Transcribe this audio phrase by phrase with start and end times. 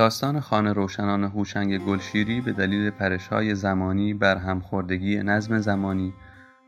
[0.00, 6.14] داستان خانه روشنان هوشنگ گلشیری به دلیل پرشهای زمانی بر همخوردگی نظم زمانی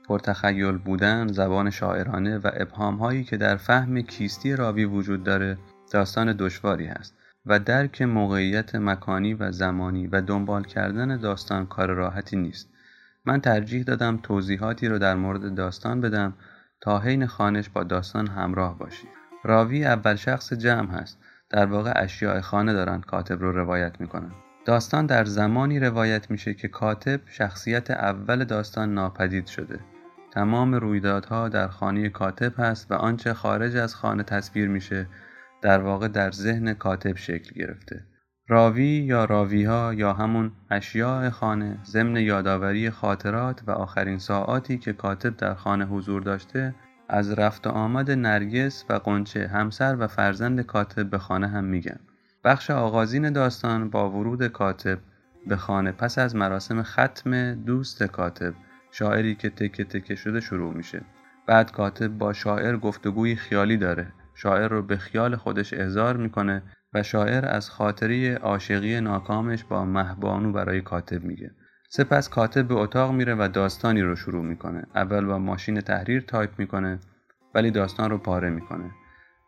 [0.08, 5.58] پرتخیل بودن زبان شاعرانه و ابهامهایی که در فهم کیستی راوی وجود داره
[5.92, 7.14] داستان دشواری است
[7.46, 12.68] و درک موقعیت مکانی و زمانی و دنبال کردن داستان کار راحتی نیست.
[13.24, 16.34] من ترجیح دادم توضیحاتی رو در مورد داستان بدم
[16.80, 19.08] تا حین خانش با داستان همراه باشی.
[19.44, 21.18] راوی اول شخص جمع هست.
[21.52, 24.32] در واقع اشیاء خانه دارن کاتب رو روایت می‌کنن.
[24.64, 29.80] داستان در زمانی روایت میشه که کاتب شخصیت اول داستان ناپدید شده.
[30.32, 35.06] تمام رویدادها در خانه کاتب هست و آنچه خارج از خانه تصویر میشه
[35.62, 38.04] در واقع در ذهن کاتب شکل گرفته.
[38.48, 45.36] راوی یا راویها یا همون اشیاء خانه ضمن یادآوری خاطرات و آخرین ساعاتی که کاتب
[45.36, 46.74] در خانه حضور داشته
[47.12, 51.98] از رفت و آمد نرگس و غنچه همسر و فرزند کاتب به خانه هم میگن.
[52.44, 54.98] بخش آغازین داستان با ورود کاتب
[55.46, 55.92] به خانه.
[55.92, 58.54] پس از مراسم ختم دوست کاتب
[58.90, 61.02] شاعری که تکه تکه شده شروع میشه.
[61.46, 64.06] بعد کاتب با شاعر گفتگوی خیالی داره.
[64.34, 66.62] شاعر رو به خیال خودش احضار می‌کنه
[66.94, 71.50] و شاعر از خاطره عاشقی ناکامش با مهبانو برای کاتب میگه.
[71.88, 74.86] سپس کاتب به اتاق میره و داستانی رو شروع می‌کنه.
[74.94, 76.98] اول با ماشین تحریر تایپ می‌کنه.
[77.54, 78.90] ولی داستان رو پاره می‌کنه.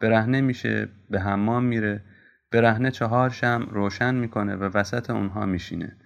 [0.00, 2.02] برهنه میشه به حمام میره.
[2.52, 5.96] برهنه چهار شم روشن می‌کنه و وسط اونها میشینه.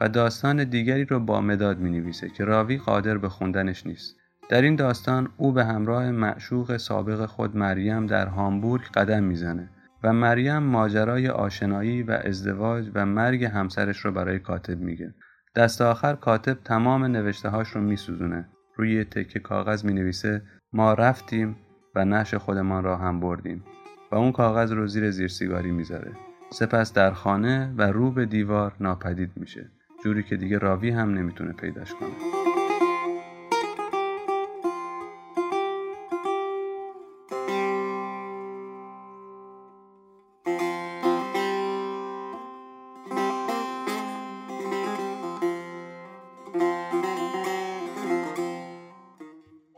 [0.00, 4.16] و داستان دیگری رو با مداد می‌نویسه که راوی قادر به خوندنش نیست.
[4.48, 9.68] در این داستان او به همراه معشوق سابق خود مریم در هامبورگ قدم می‌زنه
[10.04, 15.14] و مریم ماجرای آشنایی و ازدواج و مرگ همسرش رو برای کاتب میگه.
[15.56, 18.48] دست آخر کاتب تمام نوشته هاش رو میسوزونه.
[18.76, 20.42] روی تکه کاغذ می نویسه
[20.72, 21.56] ما رفتیم
[21.94, 23.64] و نش خودمان را هم بردیم
[24.12, 26.12] و اون کاغذ رو زیر زیر سیگاری می‌ذاره.
[26.50, 29.70] سپس در خانه و رو به دیوار ناپدید میشه.
[30.04, 32.37] جوری که دیگه راوی هم نمی‌تونه پیداش کنه.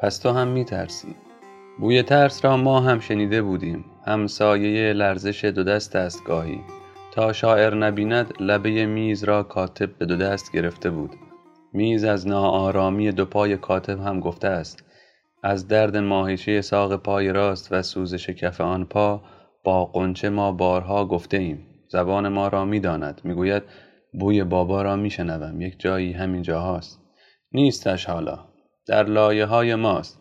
[0.03, 1.15] پس تو هم میترسی.
[1.81, 3.85] بوی ترس را ما هم شنیده بودیم.
[4.07, 6.61] همسایه لرزش دو دست است گاهی.
[7.13, 11.11] تا شاعر نبیند لبه میز را کاتب به دو دست گرفته بود.
[11.73, 14.85] میز از ناآرامی دو پای کاتب هم گفته است.
[15.43, 19.23] از درد ماهیچه ساق پای راست و سوزش کف آن پا
[19.65, 21.67] با قنچه ما بارها گفته ایم.
[21.89, 23.21] زبان ما را می‌داند.
[23.25, 23.63] می‌گوید
[24.13, 25.61] بوی بابا را میشنوم.
[25.61, 27.01] یک جایی همین جاهاست.
[27.53, 28.50] نیستش حالا.
[28.91, 30.19] در لایه های ماست.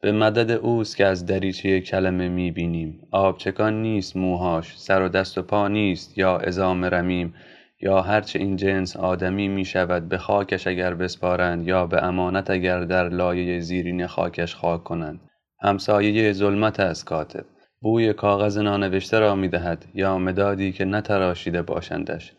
[0.00, 3.08] به مدد اوست که از دریچه کلمه می‌بینیم.
[3.10, 7.34] آبچکان نیست موهاش سر و دست و پا نیست یا ازام رمیم
[7.80, 12.84] یا هرچه این جنس آدمی می شود به خاکش اگر بسپارند یا به امانت اگر
[12.84, 15.20] در لایه زیرین خاکش خاک کنند.
[15.60, 17.44] همسایه ظلمت از کاتب.
[17.80, 22.32] بوی کاغذ نانوشته را می دهد یا مدادی که نتراشیده باشندش.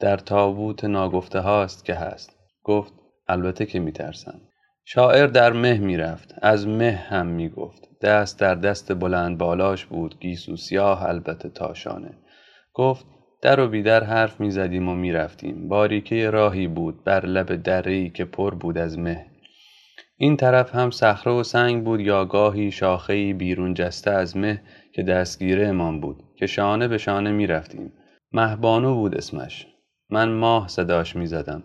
[0.00, 2.36] در تابوت ناگفته هاست که هست.
[2.62, 2.92] گفت
[3.28, 4.40] البته که می ترسند
[4.88, 6.34] شاعر در مه می‌رفت.
[6.42, 7.88] از مه هم می‌گفت.
[8.02, 10.20] دست در دست بلند بالاش بود.
[10.20, 12.10] گیسو سیاه البته تاشانه.
[12.74, 13.06] گفت
[13.42, 15.68] در و بیدر حرف می‌زدیم و می‌رفتیم.
[15.68, 17.04] باریکه راهی بود.
[17.04, 19.26] بر لب درهای که پر بود از مه.
[20.16, 24.60] این طرف هم صخره و سنگ بود یا گاهی شاخهای بیرون جسته از مه
[24.92, 26.22] که دستگیره امان بود.
[26.36, 27.92] که شانه به شانه می‌رفتیم.
[28.32, 29.66] مهبانو بود اسمش.
[30.10, 31.62] من ماه صداش می‌زدم.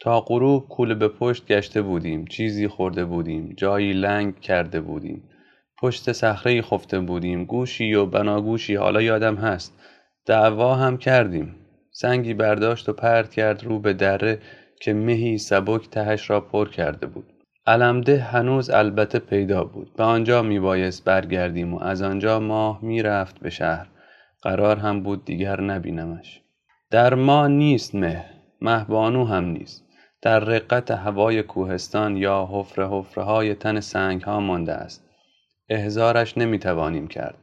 [0.00, 5.22] تا غروب کوله به پشت گشته بودیم چیزی خورده بودیم جایی لنگ کرده بودیم.
[5.78, 9.74] پشت صخره خفته بودیم گوشی و بناگوشی حالا یادم هست.
[10.26, 11.54] دعوا هم کردیم.
[11.90, 14.38] سنگی برداشت و پرت کرد رو به دره
[14.80, 17.32] که مهی سبک تهش را پر کرده بود.
[17.66, 19.92] علمده هنوز البته پیدا بود.
[19.96, 23.86] به آنجا می بایست برگردیم و از آنجا ماه می رفت به شهر.
[24.42, 26.40] قرار هم بود دیگر نبینمش.
[26.90, 28.24] در ما نیست مه.
[28.60, 29.85] مهبانو هم نیست.
[30.26, 35.04] در رقت هوای کوهستان یا حفره حفره های تن سنگ ها مانده است
[35.68, 37.34] احزارش نمی توانیم کرد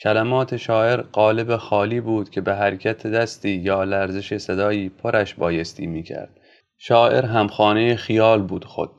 [0.00, 6.02] کلمات شاعر قالب خالی بود که به حرکت دستی یا لرزش صدایی پرش بایستی می
[6.02, 6.30] کرد.
[6.78, 8.90] شاعر همخانه خیال بود خود.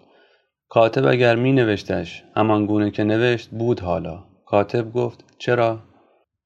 [0.69, 4.23] کاتب اگر می نوشتش همان گونه که نوشت بود حالا.
[4.45, 5.79] کاتب گفت چرا؟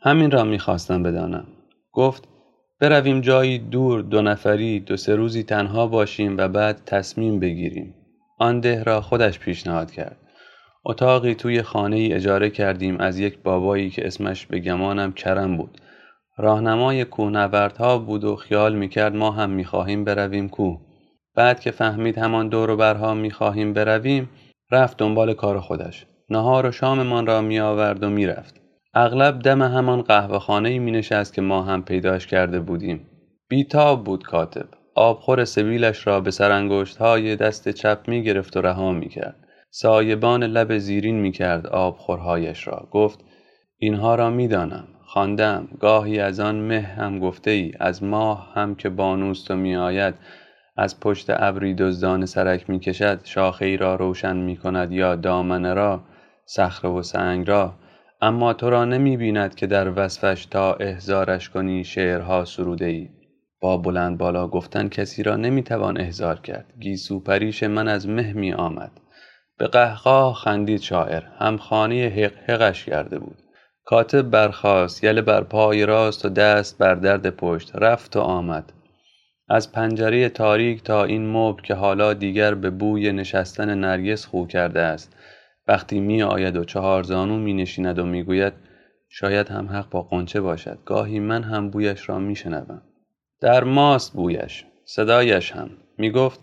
[0.02, 1.48] همین را می خواستم بدانم.
[1.92, 2.28] گفت
[2.84, 7.96] برویم جایی دور دو نفری دو سه روزی تنها باشیم و بعد تصمیم بگیریم.
[8.40, 10.18] آن ده را خودش پیشنهاد کرد.
[10.86, 15.82] اتاقی توی خانه ای اجاره کردیم از یک بابایی که اسمش به گمانم کرم بود.
[16.38, 20.82] راهنمای کوهنوردها بود و خیال می‌کرد ما هم می‌خواهیم برویم کوه.
[21.36, 24.30] بعد که فهمید همان دور و برها می‌خواهیم برویم
[24.72, 26.06] رفت دنبال کار خودش.
[26.30, 28.63] نهار و شاممان را میآورد و می‌رفت.
[28.96, 33.08] اغلب دم همان قهوه خانه می نشست که ما هم پیداش کرده بودیم.
[33.48, 34.66] بیتاب بود کاتب.
[34.96, 39.36] آبخور سبیلش را به سرانگشت های دست چپ می گرفت و رها می کرد.
[39.70, 43.20] سایبان لب زیرین می کرد آبخورهایش را گفت
[43.78, 48.76] اینها را می دانم خواندم گاهی از آن مه هم گفته ای از ماه هم
[48.76, 50.14] که بانوست و می آید
[50.78, 55.74] از پشت ابری دزدان سرک می کشد شاخه ای را روشن می کند یا دامنه
[55.74, 56.04] را
[56.46, 57.74] صخره و سنگ را
[58.24, 63.10] اما تو را نمی بیند که در وصفش تا احزارش کنی شعرها سروده ای
[63.62, 66.66] با بلند بالا گفتن کسی را نمی توان احزار کرد.
[66.80, 68.92] گیسو پریش من از مه می آمد.
[69.58, 71.24] به قهقاه خندید شاعر.
[71.40, 73.38] هم خانه حق حقش کرده بود.
[73.86, 78.74] کاتب برخاست یل بر پای راست و دست بر درد پشت رفت و آمد.
[79.50, 84.82] از پنجره تاریک تا این مبل که حالا دیگر به بوی نشستن نرگس خو کرده
[84.82, 85.16] است.
[85.68, 88.54] وقتی می آید و چهار زانو می نشیند و می گوید
[89.10, 90.80] شاید هم حق با قنچه باشد.
[90.86, 92.82] گاهی من هم بویش را می شنبم.
[93.42, 95.70] در ماست بویش صدایش هم.
[95.98, 96.40] می گفت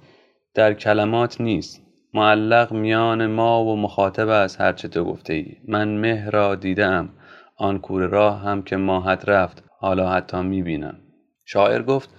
[0.54, 1.82] در کلمات نیست.
[2.14, 7.08] معلق میان ما و مخاطب از هرچه تو گفته ای من مه را دیدم.
[7.56, 9.64] آن کوره راه هم که ماهت رفت.
[9.78, 10.96] حالا حتی می‌بینم.
[11.44, 12.10] شاعر گفت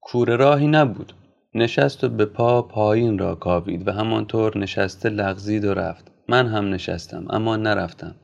[0.00, 1.12] کوره راهی نبود.
[1.54, 6.13] نشست و به پا پایین را کاوید و همانطور نشسته لغزید و رفت.
[6.28, 8.14] من هم نشستم اما نرفتم.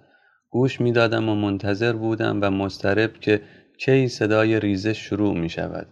[0.50, 3.42] گوش می‌دادم و منتظر بودم و مضطرب که
[3.78, 5.86] کی صدای ریزش شروع می شود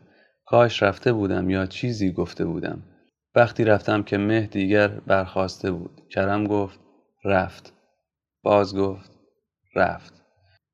[0.46, 2.82] کاش رفته بودم یا چیزی گفته بودم.
[3.34, 6.00] وقتی رفتم که مه دیگر برخواسته بود.
[6.10, 6.80] کرم گفت
[7.24, 7.72] رفت.
[8.42, 9.10] باز گفت
[9.76, 10.22] رفت.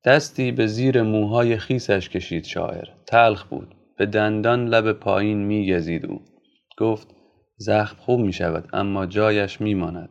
[0.04, 2.88] دستی به زیر موهای خیسش کشید شاعر.
[3.06, 3.74] تلخ بود.
[3.98, 6.20] به دندان لب پایین میگزید او.
[6.78, 7.08] گفت
[7.56, 10.10] زخم خوب می شود اما جایش می ماند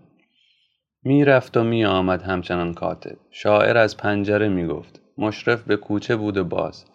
[1.06, 3.18] می رفت و می آمد همچنان کاتب.
[3.32, 6.86] شاعر از پنجره می گفت مشرف به کوچه بود و باز.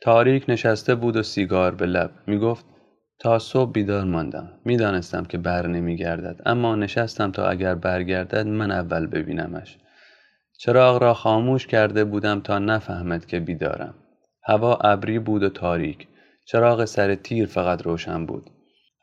[0.00, 2.10] تاریک نشسته بود و سیگار به لب.
[2.26, 2.66] می گفت
[3.18, 4.50] تا صبح بیدار ماندم.
[4.64, 9.78] می‌دانستم که بر نمیگردد اما نشستم تا اگر برگردد من اول ببینمش.
[10.58, 13.94] چراغ را خاموش کرده بودم تا نفهمد که بیدارم.
[14.44, 16.08] هوا ابری بود و تاریک.
[16.46, 18.50] چراغ سر تیر فقط روشن بود.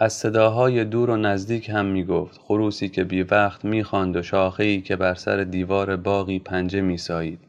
[0.04, 4.22] از صداهای دور و نزدیک هم می گفت خروسی که بی وقت می خواند و
[4.22, 7.40] شاخه‌ای که بر سر دیوار باقی پنجه می سایید.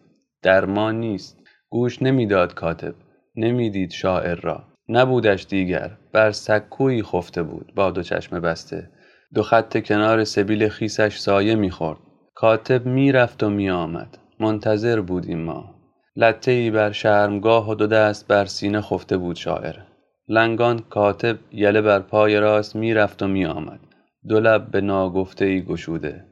[0.42, 1.38] در ما نیست.
[1.70, 2.94] گوش نمی‌داد کاتب.
[3.36, 4.64] نمی‌دید شاعر را.
[4.88, 5.90] نبودش دیگر.
[6.12, 7.72] بر سکویی خفته بود.
[7.74, 8.90] با دو چشم بسته.
[9.34, 11.98] دو خط کنار سبیل خیسش سایه می‌خورد.
[12.34, 14.18] کاتب می‌رفت و میآمد.
[14.40, 15.74] منتظر بودیم ما.
[16.16, 19.91] لطه ای بر شرمگاه و دو دست بر سینه خفته بود شاعر.
[20.32, 23.80] لنگان کاتب یله بر پای راست می‌رفت و میآمد.
[24.28, 26.24] دو لب به ناگفته ای گشوده.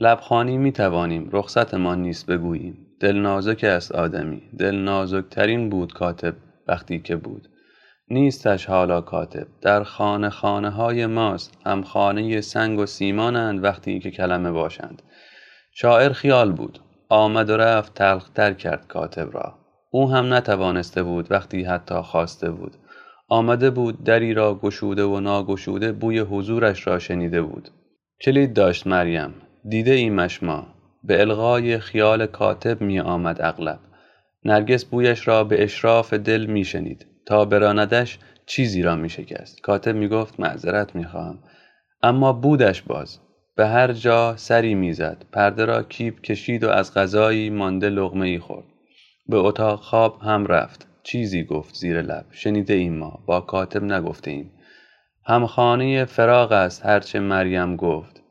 [0.00, 2.86] لبخانی می توانیم رخصتمان نیست بگوییم.
[3.00, 4.42] دل نازک است آدمی.
[4.58, 6.34] دل نازکترین بود کاتب
[6.68, 7.48] وقتی که بود.
[8.08, 9.46] نیستش حالا کاتب.
[9.60, 11.58] در خانه خانه های ماست.
[11.66, 15.02] هم خانه سنگ و سیمانند وقتی که کلمه باشند.
[15.72, 16.78] شاعر خیال بود.
[17.08, 19.54] آمد و رفت تلختر کرد کاتب را.
[19.90, 22.76] او هم نتوانسته بود وقتی حتی خواسته بود.
[23.32, 27.68] آمده بود دری را گشوده و ناگشوده بوی حضورش را شنیده بود.
[28.20, 29.34] کلید داشت مریم
[29.68, 30.66] دیده ایمش ما
[31.04, 33.78] به الغای خیال کاتب می آمد اغلب.
[34.44, 37.06] نرگس بویش را به اشراف دل می شنید.
[37.26, 39.60] تا براندش چیزی را می شکست.
[39.60, 41.38] کاتب می گفت معذرت می خواهم.
[42.02, 43.18] اما بودش باز.
[43.56, 48.38] به هر جا سری می‌زد پرده را کیپ کشید و از غذایی مانده لغمه ای
[48.38, 48.66] خورد.
[49.26, 50.89] به اتاق خواب هم رفت.
[51.02, 52.24] چیزی گفت زیر لب.
[52.30, 53.18] شنیده ایم ما.
[53.26, 54.50] با کاتب نگفته ایم
[55.26, 58.22] همخانه فراغ است هرچه مریم گفت.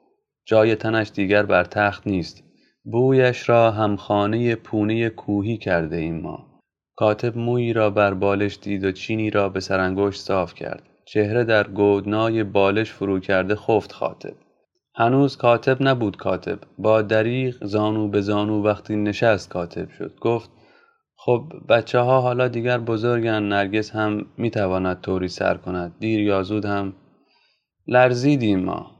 [0.46, 2.44] جای تنش دیگر بر تخت نیست.
[2.84, 6.62] بویش را همخانه پونه کوهی کرده ایم ما.
[6.96, 10.84] کاتب مویی را بر بالش دید و چینی را به سرانگشت صاف کرد.
[11.06, 14.34] چهره در گودنای بالش فرو کرده خفت خاطب
[14.96, 16.60] هنوز کاتب نبود کاتب.
[16.78, 20.16] با دریغ زانو به زانو وقتی نشست کاتب شد.
[20.22, 20.50] گفت
[21.22, 25.96] خب بچه ها حالا دیگر بزرگن نرگس هم می‌تواند طوری سر کند.
[26.00, 26.94] دیر یا زود هم
[27.88, 28.92] لرزیدیم ما.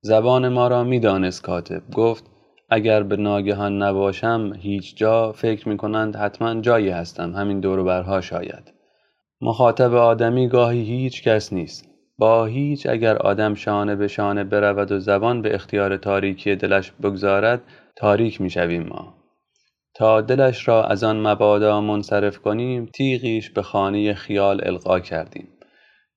[0.00, 1.82] زبان ما را می‌دانست کاتب.
[1.94, 2.24] گفت
[2.68, 7.32] اگر به ناگهان نباشم هیچ جا فکر می‌کنند حتما جایی هستم.
[7.36, 8.72] همین دور برها شاید.
[9.40, 11.88] مخاطب آدمی گاهی هیچ کس نیست.
[12.18, 17.60] با هیچ اگر آدم شانه به شانه برود و زبان به اختیار تاریکی دلش بگذارد
[17.96, 19.17] تاریک می‌شویم ما.
[19.98, 25.48] تا دلش را از آن مبادا منصرف کنیم تیغیش به خانه خیال القا کردیم.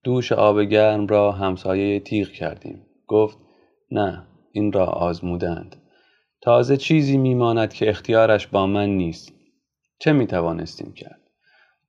[0.04, 2.86] دوش آب گرم را همسایه تیغ کردیم.
[3.08, 3.38] گفت
[3.92, 5.76] نه این را آزمودند
[6.42, 9.34] تازه چیزی میماند که اختیارش با من نیست.
[10.00, 11.22] چه می توانستیم کرد؟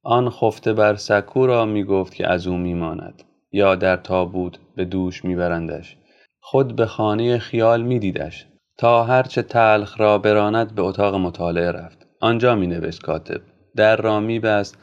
[0.02, 3.22] آن خفته بر سکو را می گفت که از او میماند
[3.52, 5.96] یا در تابوت به دوش میبرندش.
[6.40, 8.46] خود به خانه خیال میدیدش.
[8.82, 12.06] تا هرچه تلخ را براند به اتاق مطالعه رفت.
[12.20, 13.40] آنجا می نوشت کاتب.
[13.76, 14.78] در را می بست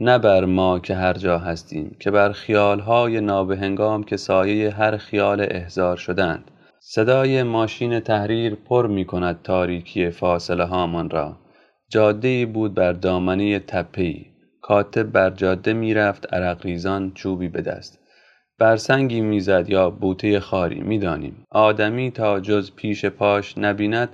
[0.00, 5.46] نه بر ما که هر جا هستیم که بر خیالهای نابهنگام که سایه هر خیال
[5.50, 6.50] احزار شدند.
[6.80, 11.36] صدای ماشین تحریر پر می کند تاریکی فاصله هامان را.
[11.88, 14.26] جاده بود بر دامنه تپهی
[14.62, 18.03] کاتب بر جاده می‌رفت عرق ریزان چوبی به دست.
[18.64, 21.44] بر سنگی می‌زد یا بوته خاری می‌دانیم.
[21.50, 24.08] آدمی تا جز پیش پاش نبیند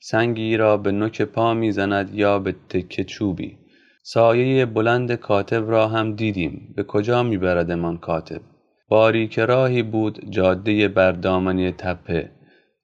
[0.00, 3.58] سنگی را به نوک پا می‌زند یا به تکه چوبی.
[4.02, 6.72] سایه بلند کاتب را هم دیدیم.
[6.76, 8.40] به کجا میبردمان کاتب؟
[8.88, 12.30] باریک راهی بود جاده بر دامنه تپه.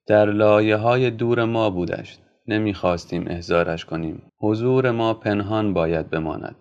[0.06, 2.18] در لایه های دور ما بودش.
[2.48, 4.22] نمی‌خواستیم احضارش کنیم.
[4.40, 6.56] حضور ما پنهان باید بماند.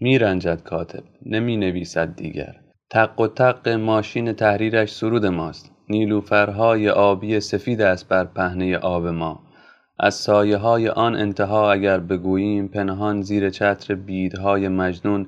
[0.00, 1.04] میرنجد کاتب.
[1.26, 2.54] نمی نویسد دیگر.
[2.90, 5.72] تق و تق ماشین تحریرش سرود ماست.
[5.88, 9.42] نیلوفرهای آبی سفید است بر پهنه آب ما.
[9.98, 15.26] از سایه های آن انتها اگر بگوییم پنهان زیر چتر بیدهای مجنون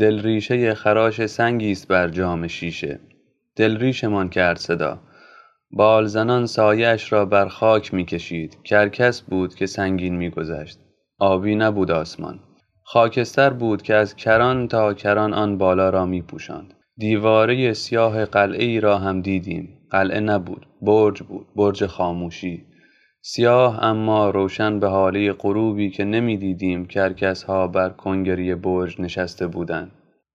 [0.00, 3.00] دلریشه خراش سنگی است بر جام شیشه.
[3.56, 4.98] دلریشمان کرد صدا.
[5.70, 8.62] بالزنان سایش را بر خاک می‌کشید.
[8.64, 10.78] کرکس بود که سنگین میگذشت.
[11.18, 12.40] آبی نبود آسمان.
[12.82, 16.75] خاکستر بود که از کران تا کران آن بالا را میپوشاند.
[16.98, 19.78] دیواره سیاه قلعه ای را هم دیدیم.
[19.90, 22.64] قلعه نبود برج بود برج خاموشی.
[23.22, 29.90] سیاه اما روشن به هاله غروبی که نمی‌دیدیم کرکس ها بر کنگره برج نشسته بودند.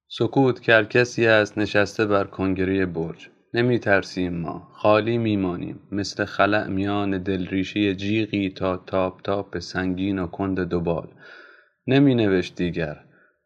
[0.08, 3.30] سکوت کرکسی است نشسته بر کنگره برج.
[3.53, 5.80] نمی ترسیم ما خالی میمانیم.
[5.91, 11.08] مثل خلأ میان دلریشه جیغی تا تاپ تاپ سنگین و کند دو بال.
[11.88, 12.98] نمی نوشت دیگر.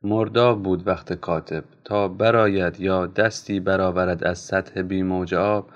[0.05, 5.69] مرداب بود وقت کاتب تا براید یا دستی برآورد از سطح بیموج آب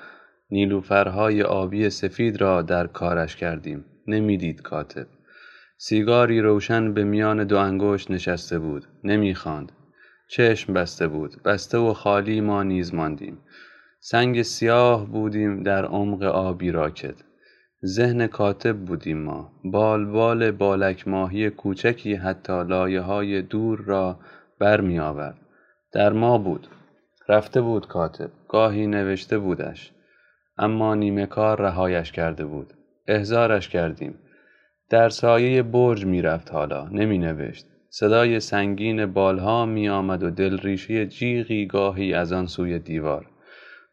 [0.51, 3.85] نیلوفرهای آبی سفید را در کارش کردیم.
[4.07, 5.07] نمی‌دید کاتب.
[5.77, 8.85] سیگاری روشن به میان دو انگشت نشسته بود.
[9.03, 9.71] نمی‌خواند.
[10.27, 11.43] چشم بسته بود.
[11.45, 13.37] بسته و خالی ما نیز ماندیم.
[13.99, 17.28] سنگ سیاه بودیم در عمق آبی راکد
[17.85, 19.51] ذهن کاتب بودیم ما.
[19.63, 24.19] بال بال بالک ماهی کوچکی حتی لایه های دور را
[24.59, 25.37] بر می آورد.
[25.93, 26.67] در ما بود.
[27.29, 28.29] رفته بود کاتب.
[28.47, 29.91] گاهی نوشته بودش.
[30.57, 32.73] اما نیمه کار رهایش کرده بود.
[33.07, 34.15] احزارش کردیم.
[34.89, 36.87] در سایه برج می‌رفت حالا.
[36.87, 42.79] نمی نوشت صدای سنگین بالها می آمد و دل ریشه جیغی گاهی از آن سوی
[42.79, 43.25] دیوار.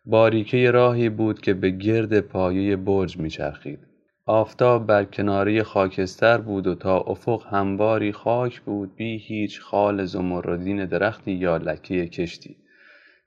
[0.08, 3.78] باریکه راهی بود که به گرد پایه برج میچرخید.
[4.26, 10.84] آفتاب بر کناره خاکستر بود و تا افق همواری خاک بود بی هیچ خال زمردین
[10.84, 12.56] درختی یا لکه کشتی.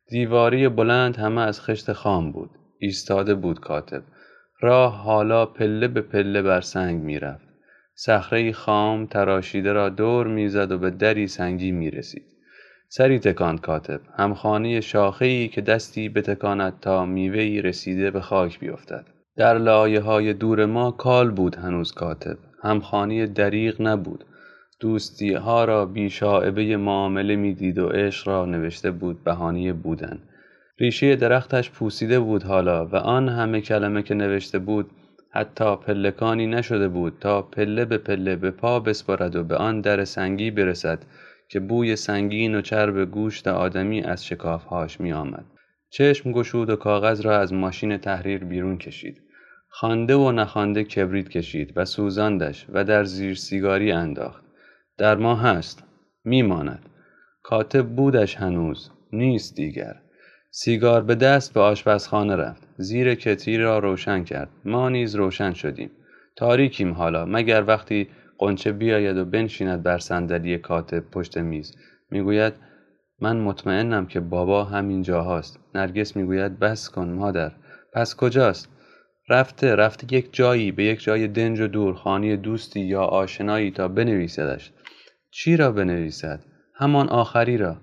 [0.10, 2.50] دیواری بلند همه از خشت خام بود.
[2.80, 4.04] ایستاده بود کاتب.
[4.62, 7.48] راه حالا پله به پله بر سنگ می‌رفت.
[7.96, 12.39] صخره خام تراشیده را دور می‌زد و به دری سنگی می‌رسید.
[12.92, 14.02] سری تکاند کاتب.
[14.18, 19.06] همخانه شاخهای که دستی بتکاند تا میوهای رسیده به خاک بیفتد.
[19.38, 22.38] در لایه های دور ما کال بود هنوز کاتب.
[22.64, 24.26] همخانه دریغ نبود.
[24.80, 30.20] دوستی ها را بی شاعبه معامله می‌دید و عشق را نوشته بود بهانه بودن.
[30.80, 34.90] ریشه درختش پوسیده بود حالا و آن همه کلمه که نوشته بود
[35.32, 40.06] حتی پلکانی نشده بود تا پله به پله به پا بسپارد و به آن در
[40.06, 41.00] سنگی برسد.
[41.50, 45.46] که بوی سنگین و چرب گوشت آدمی از شکافهاش می آمد.
[45.90, 49.22] چشم گشود و کاغذ را از ماشین تحریر بیرون کشید.
[49.68, 54.44] خانده و نخوانده کبریت کشید و سوزاندش و در زیر سیگاری انداخت.
[54.98, 55.84] در ما هست.
[56.24, 56.90] میماند.
[57.44, 58.92] کاتب بودش هنوز.
[59.14, 59.96] نیست دیگر.
[60.52, 62.68] سیگار به دست به آشپزخانه رفت.
[62.78, 64.50] زیر کتری را روشن کرد.
[64.66, 65.92] ما نیز روشن شدیم.
[66.36, 68.08] تاریکیم حالا مگر وقتی
[68.40, 71.76] قنچه بیاید و بنشیند بر صندلی کاتب پشت میز.
[72.12, 72.54] می‌گوید
[73.22, 75.60] من مطمئنم که بابا همین جاهاست.
[75.76, 77.52] نرگس می‌گوید بس کن مادر.
[77.94, 78.70] پس کجاست؟
[79.30, 83.88] رفته رفته یک جایی به یک جای دنج و دور خانی دوستی یا آشنایی تا
[83.88, 84.72] بنویسدش.
[85.32, 86.40] چی را بنویسد؟
[86.76, 87.78] همان آخری را.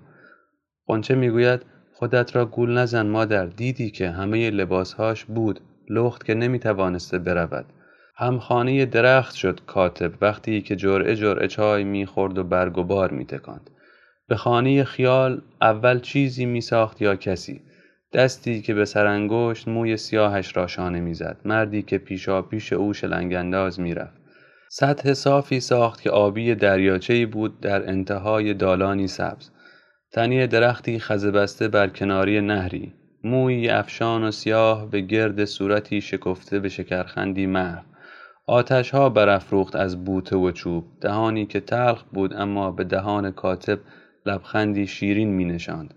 [0.87, 1.61] قنچه می‌گوید
[1.93, 3.45] خودت را گول نزن مادر.
[3.45, 5.59] دیدی که همه لباسهاش بود.
[5.89, 7.65] لخت که نمی‌توانسته برود.
[8.19, 13.69] همخانه درخت شد کاتب وقتی که جرعه جرعه چای می‌خورد و برگ و بار میتکاند.
[14.27, 17.61] به خانه خیال اول چیزی میساخت یا کسی؟
[18.13, 21.37] دستی که به سرانگشت موی سیاهش را شانه می‌زد.
[21.45, 24.17] مردی که پیشا پیش او شلنگانداز می‌رفت.
[24.69, 29.49] سطح صافی ساخت که آبی دریاچه‌ای بود در انتهای دالانی سبز.
[30.11, 32.93] تنی درختی خزه بسته بر کناری نهری.
[33.23, 37.96] موی افشان و سیاه به گرد صورتی شکفته به شکرخندی محو
[38.49, 43.79] آتشها برافروخت از بوته و چوب دهانی که تلخ بود اما به دهان کاتب
[44.25, 45.93] لبخندی شیرین می نشاند.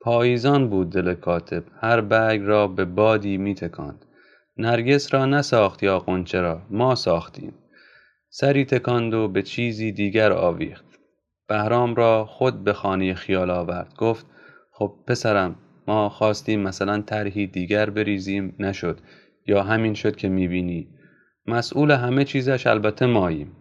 [0.00, 4.04] پاییزان بود دل کاتب هر برگ را به بادی می تکاند.
[4.56, 7.54] نرگس را نساخت یا قنچه را ما ساختیم.
[8.30, 10.84] سری تکاند و به چیزی دیگر آویخت.
[11.48, 13.94] بهرام را خود به خانه خیال آورد.
[13.98, 14.26] گفت
[14.72, 15.54] خب پسرم
[15.88, 18.98] ما خواستیم مثلا طرحی دیگر بریزیم نشد.
[19.46, 20.88] یا همین شد که می‌بینی.
[21.48, 23.52] مسئول همه چیزش البته ماییم.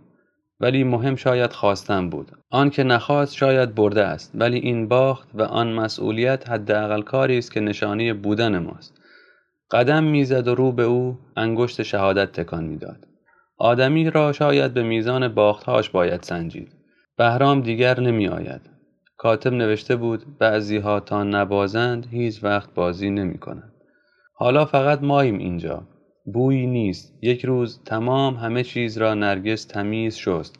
[0.60, 2.32] ولی مهم شاید خواستن بود.
[2.50, 4.32] آن که نخواست شاید برده است.
[4.36, 9.02] ولی این باخت و آن مسئولیت حداقل کاری است که نشانی بودن ماست.
[9.72, 13.08] قدم می‌زد و رو به او انگشت شهادت تکان می‌داد.
[13.58, 16.76] آدمی را شاید به میزان باختهاش باید سنجید.
[17.18, 18.62] بهرام دیگر نمی آید
[19.18, 23.74] کاتب نوشته بود بعضی ها تا نبازند هیچ وقت بازی نمی کنند
[24.34, 25.88] حالا فقط ماییم اینجا.
[26.34, 27.14] بویی نیست.
[27.22, 30.56] یک روز تمام همه چیز را نرگس تمیز شست.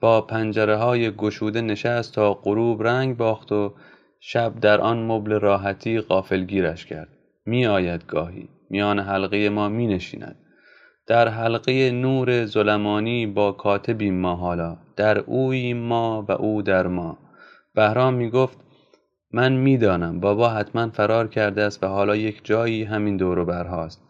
[0.00, 3.74] با پنجره های گشوده نشست تا غروب رنگ باخت و
[4.20, 7.08] شب در آن مبل راحتی غافلگیرش کرد.
[7.46, 8.48] می آید گاهی.
[8.70, 10.36] میان حلقه ما می نشیند.
[11.06, 14.76] در حلقه نور ظلمانی با کاتبیم ما حالا.
[14.96, 17.18] در اوی ما و او در ما.
[17.74, 18.58] بهرام می گفت
[19.32, 24.02] من می‌دانم بابا حتما فرار کرده است و حالا یک جایی همین دور برهاست.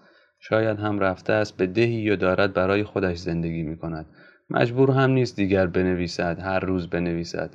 [0.45, 4.07] شاید هم رفته است به دهی و دارد برای خودش زندگی می کند.
[4.51, 7.51] مجبور هم نیست دیگر بنویسد هر روز بنویسد.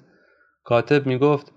[0.63, 1.51] کاتب می گفت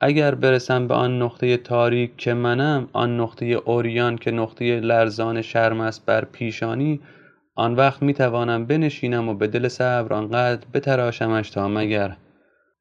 [0.00, 5.80] اگر برسم به آن نقطه تاریک که منم آن نقطه اوریان که نقطه لرزان شرم
[5.80, 7.00] است بر پیشانی
[7.54, 12.16] آن وقت می توانم بنشینم و به دل صبر آنقدر بتراشمش تا مگر.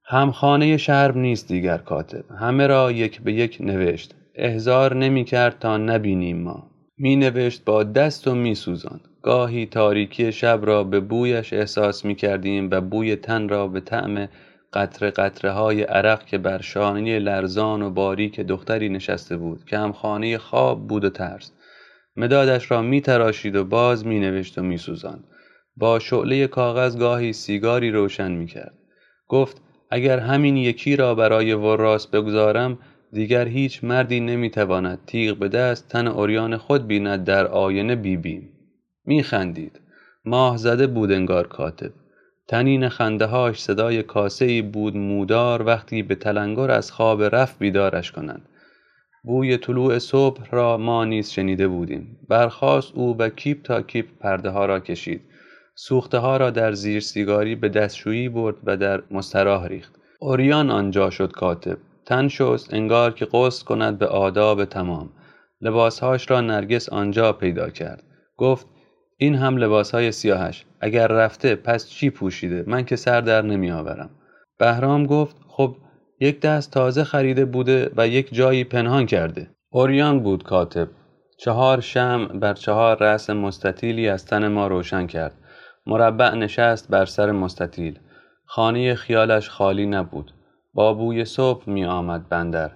[0.06, 2.32] همخانه شرم نیست دیگر کاتب.
[2.40, 4.16] همه را یک به یک نوشت.
[4.36, 6.73] احزار نمی کرد تا نبینیم ما.
[6.98, 8.58] می نوشت با دست و می.
[9.22, 14.30] گاهی تاریکی شب را به بویش احساس می کردیم و بوی تن را به طعم
[14.74, 19.92] قطره قطره های عرق که بر شانه لرزان و باریک دختری نشسته بود که هم
[19.92, 21.52] خانه خواب بود و ترس
[22.16, 24.78] مدادش را می تراشید و باز می نوشت و می.
[25.78, 28.74] با شعله کاغذ گاهی سیگاری روشن می کرد.
[29.28, 32.78] گفت اگر همین یکی را برای وراس بگذارم
[33.14, 38.50] دیگر هیچ مردی نمی‌تواند تیغ به دست تن اوریان خود بیند در آینه بیبیم.
[39.06, 39.80] میخندید.
[40.26, 41.92] ماه زده بود انگار کاتب.
[42.48, 48.50] تنین خندههاش صدای کاسه ای بود مودار وقتی به تلنگر از خواب رفت بیدارش کنند.
[49.24, 52.18] بوی طلوع صبح را ما نیز شنیده بودیم.
[52.30, 55.22] برخاست او و کیپ تا کیپ پرده ها را کشید.
[55.76, 59.96] سوخته ها را در زیر سیگاری به دستشویی برد و در مستراح ریخت.
[60.20, 61.78] اوریان آنجا شد کاتب.
[62.06, 65.10] تن شست انگار که غسل کند به آداب تمام.
[65.62, 68.04] لباسهاش را نرگس آنجا پیدا کرد.
[68.38, 68.68] گفت
[69.18, 70.66] این هم لباسهای سیاهش.
[70.80, 74.10] اگر رفته پس چی پوشیده؟ من که سر در نمی آورم
[74.58, 75.76] بهرام گفت خب
[76.20, 79.50] یک دست تازه خریده بوده و یک جایی پنهان کرده.
[79.70, 80.88] اوریان بود کاتب.
[81.38, 85.34] چهار شم بر چهار رأس مستطیلی از تن ما روشن کرد.
[85.86, 88.00] مربع نشست بر سر مستطیل.
[88.46, 90.32] خانه خیالش خالی نبود.
[90.74, 92.72] با بوی صبح می آمد بندر.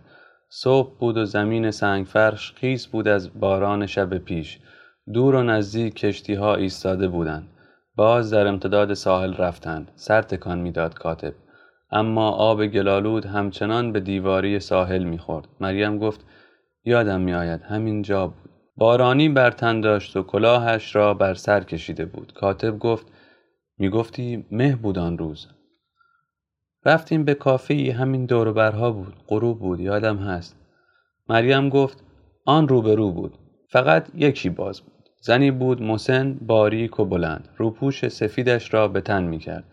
[0.50, 4.60] صبح بود و زمین سنگ فرش خیس بود از باران شب پیش.
[5.14, 7.48] دور و نزدیک کشتی ها ایستاده بودند.
[7.96, 9.92] باز در امتداد ساحل رفتند.
[9.96, 11.34] سر تکان می‌داد کاتب.
[11.92, 15.48] اما آب گلالود همچنان به دیواری ساحل می‌خورد.
[15.60, 16.26] مریم گفت
[16.84, 18.50] یادم میآید همین جا بود.
[18.78, 22.34] بارانی بر تن داشت و کلاهش را بر سر کشیده بود.
[22.34, 23.08] کاتب گفت
[23.78, 25.48] می‌گفتی مه بود آن روز.
[26.88, 30.56] رفتیم به کافه همین دوروبرها بود غروب بود یادم هست.
[31.30, 32.04] مریم گفت
[32.46, 33.38] آن روبرو بود
[33.70, 34.94] فقط یکی باز بود.
[35.22, 39.64] زنی بود مسن باریک و بلند روپوش سفیدش را به تن می کرد.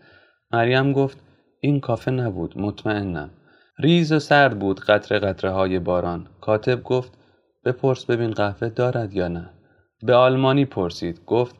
[0.51, 1.17] مریم گفت
[1.59, 3.29] این کافه نبود مطمئنم.
[3.79, 6.27] ریز و سرد بود قطره قطره های باران.
[6.41, 7.11] کاتب گفت
[7.65, 9.49] بپرس ببین قهوه دارد یا نه.
[10.03, 11.55] به آلمانی پرسید گفت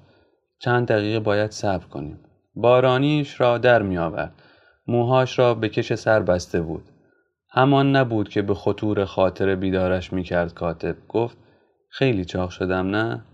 [0.60, 2.20] چند دقیقه باید صبر کنیم.
[2.56, 4.42] بارانیش را در می آورد
[4.88, 6.84] موهاش را به کش سر بسته بود.
[7.52, 10.96] همان نبود که به خطور خاطر بیدارش می کرد کاتب.
[11.10, 11.38] گفت
[11.90, 13.26] خیلی چاق شدم نه؟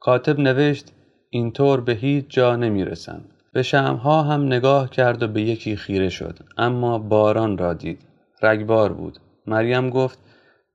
[0.00, 0.92] کاتب نوشت
[1.30, 6.08] اینطور به هیچ جا نمی رسم به شمها هم نگاه کرد و به یکی خیره
[6.08, 6.38] شد.
[6.56, 8.00] اما باران را دید.
[8.42, 9.18] رگبار بود.
[9.46, 10.18] مریم گفت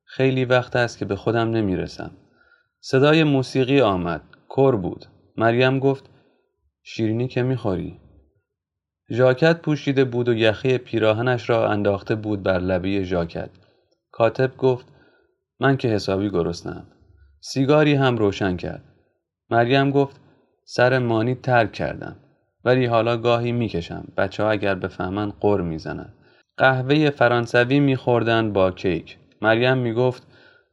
[0.06, 2.12] خیلی وقت است که به خودم نمی رسم
[2.80, 4.22] صدای موسیقی آمد.
[4.50, 5.06] کر بود.
[5.38, 6.10] مریم گفت
[6.84, 8.00] شیرینی که می‌خوری؟
[9.14, 13.50] ژاکت پوشیده بود و یخی پیراهنش را انداخته بود بر لبه ژاکت.
[14.12, 14.86] کاتب گفت
[15.60, 16.88] من که حسابی گرسنم
[17.42, 18.84] سیگاری هم روشن کرد.
[19.50, 20.20] مریم گفت
[20.66, 22.16] سر مانی ترک کردم
[22.66, 24.08] ولی حالا گاهی می‌کشم.
[24.18, 26.14] بچه ها اگر بفهمن قر می‌زنن.
[26.58, 29.18] قهوه فرانسوی میخوردن با کیک.
[29.42, 30.28] مریم می‌گفت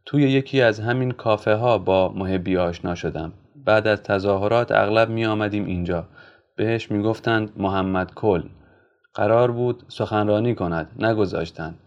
[0.07, 3.33] توی یکی از همین کافه ها با محبی آشنا شدم.
[3.64, 6.09] بعد از تظاهرات اغلب می آمدیم اینجا.
[6.61, 8.42] بهش می‌گفتند محمد کل
[9.14, 11.79] قرار بود سخنرانی کند نگذاشتند.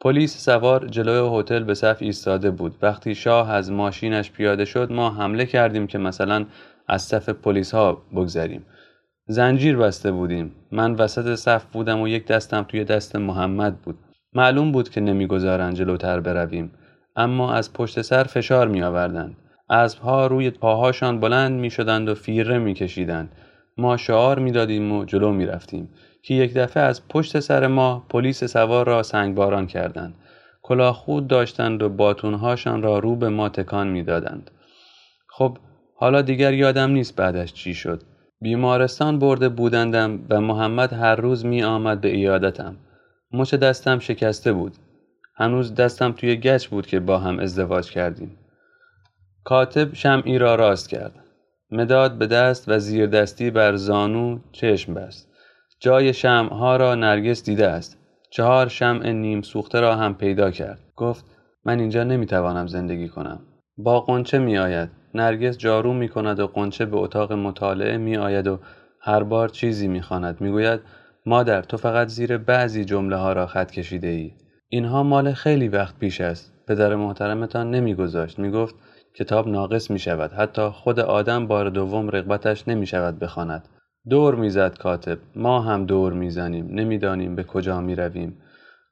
[0.00, 2.76] پلیس سوار جلوی هتل به صف ایستاده بود.
[2.82, 6.46] وقتی شاه از ماشینش پیاده شد ما حمله کردیم که مثلا
[6.88, 8.66] از صف پلیس ها بگذریم.
[9.26, 10.52] زنجیر بسته بودیم.
[10.72, 13.98] من وسط صف بودم و یک دستم توی دست محمد بود.
[14.32, 16.72] معلوم بود که نمی‌گذارند جلوتر برویم.
[17.16, 19.36] اما از پشت سر فشار می آوردند
[19.70, 23.28] اسبها روی پاهاشان بلند می شدند و فیره می کشیدند
[23.76, 25.88] ما شعار می دادیم و جلو می رفتیم
[26.22, 30.14] که یک دفعه از پشت سر ما پلیس سوار را سنگباران کردند.
[30.62, 34.50] کلاه خود داشتند و باتونهاشان را رو به ما تکان می‌دادند.
[35.28, 35.58] خب
[35.94, 38.02] حالا دیگر یادم نیست بعدش چی شد.
[38.40, 42.76] بیمارستان برده بودندم و محمد هر روز می آمد به ایادتم.
[43.32, 44.72] مچ دستم شکسته بود.
[45.34, 48.38] هنوز دستم توی گچ بود که با هم ازدواج کردیم.
[49.44, 51.25] کاتب شمعی را راست کرد.
[51.76, 55.28] مداد به دست و زیر دستی بر زانو چشم بست.
[55.80, 57.98] جای ها را نرگس دیده است.
[58.30, 60.78] چهار شمع نیم سوخته را هم پیدا کرد.
[60.96, 61.24] گفت
[61.64, 63.40] من اینجا نمی‌توانم زندگی کنم.
[63.78, 68.46] با قنچه می آید نرگس جارو می کند و قنچه به اتاق مطالعه می آید
[68.46, 68.58] و
[69.00, 70.80] هر بار چیزی می خاند می گوید
[71.26, 74.32] مادر تو فقط زیر بعضی جمله ها را خط کشیده ای
[74.68, 76.52] اینها مال خیلی وقت پیش است.
[76.68, 78.38] پدر محترمتان نمیگذاشت.
[78.38, 78.74] می‌گفت
[79.18, 80.32] کتاب ناقص می شود.
[80.32, 83.68] حتی خود آدم بار دوم رغبتش نمی شود بخواند.
[84.10, 85.18] دور می‌زد کاتب.
[85.36, 88.38] ما هم دور می‌زنیم نمی‌دانیم به کجا می رویم.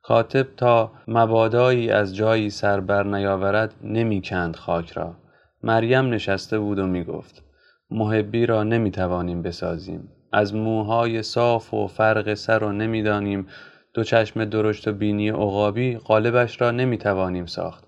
[0.02, 5.14] کاتب تا مبادایی از جایی سر بر نیاورد نمی‌کند خاک را.
[5.62, 7.42] مریم نشسته بود و می‌گفت
[7.90, 10.08] محبی را نمی‌توانیم بسازیم.
[10.32, 13.46] از موهای صاف و فرق سر را نمی‌دانیم
[13.94, 17.83] دو چشم درشت و بینی عقابی قالبش را نمی‌توانیم ساخت.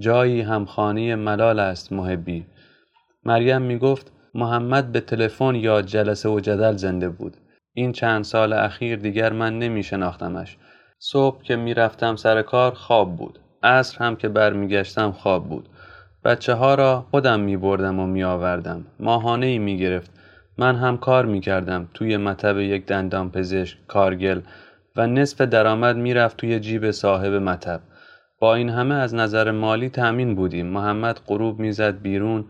[0.00, 2.46] جایی همخانی ملال است محبی.
[3.24, 7.36] مریم می‌گفت محمد به تلفن یا جلسه و جدل زنده بود.
[7.74, 10.56] این چند سال اخیر دیگر من نمی شناختمش
[10.98, 13.38] صبح که می‌رفتم سر کار خواب بود.
[13.62, 15.68] عصر هم که برمیگشتم خواب بود.
[16.24, 20.10] بچه ها را خودم می بردم و می آوردم ماهانه ای می گرفت
[20.58, 24.40] من هم کار می کردم توی مطب یک دندان پزشک کارگل
[24.96, 27.80] و نصف درآمد می‌رفت توی جیب صاحب مطب.
[28.40, 30.66] با این همه از نظر مالی تأمین بودیم.
[30.66, 32.44] محمد غروب می‌زد بیرون.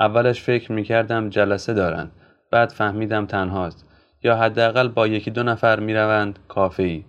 [0.00, 2.10] اولش فکر می‌کردم جلسه دارند
[2.50, 3.86] بعد فهمیدم تنهاست.
[4.22, 7.04] یا حداقل با یکی دو نفر می‌روند کافه ای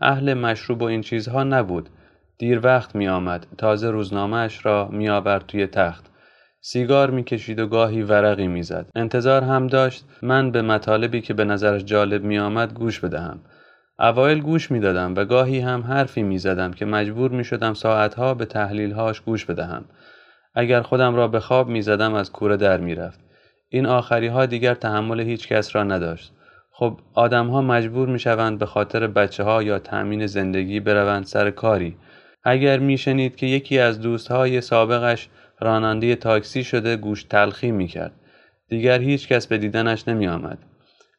[0.00, 1.88] اهل مشروب و این چیزها نبود.
[2.38, 6.10] دیر وقت می آمد تازه روزنامهش را می آورد توی تخت.
[6.60, 8.86] سیگار می‌کشید و گاهی ورقی می‌زد.
[8.94, 10.04] انتظار هم داشت.
[10.22, 13.40] من به مطالبی که به نظرش جالب می آمد گوش بدهم.
[13.98, 19.20] اوایل گوش می‌دادم و گاهی هم حرفی می‌زدم که مجبور می شدم ساعتها به تحلیلهاش
[19.20, 19.84] گوش بدهم.
[20.54, 23.20] اگر خودم را به خواب می‌زدم از کوره در می‌رفت.
[23.68, 26.32] این آخری ها دیگر تحمل هیچ کس را نداشت.
[26.72, 31.50] خب آدم ها مجبور می شوند به خاطر بچه ها یا تأمین زندگی بروند سر
[31.50, 31.96] کاری.
[32.44, 35.28] اگر میشنید که یکی از دوستهای سابقش
[35.60, 38.12] راننده تاکسی شده گوش تلخی می کرد
[38.68, 40.58] دیگر هیچ کس به دیدنش نمی آمد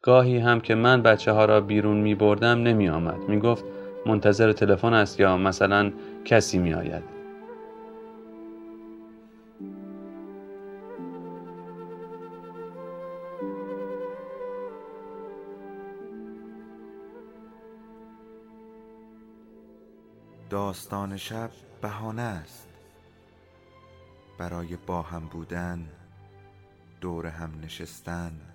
[0.06, 3.66] گاهی هم که من بچه ها را بیرون می بردم نمی آمد می گفت
[4.06, 5.92] منتظر تلفن است یا مثلا
[6.26, 7.04] کسی می آید
[20.50, 21.50] داستان شب
[21.82, 22.68] بهانه است.
[24.38, 25.86] برای با هم بودن
[27.02, 28.55] دور هم نشستن.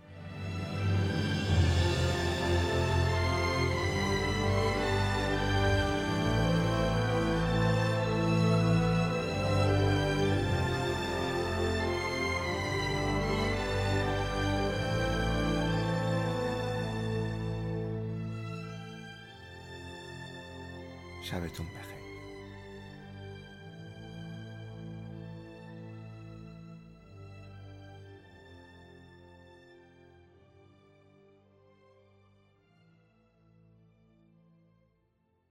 [21.30, 21.69] شبتون بخیر